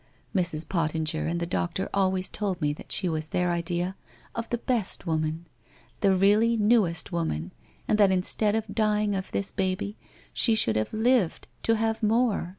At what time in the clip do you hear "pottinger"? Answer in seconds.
0.67-1.27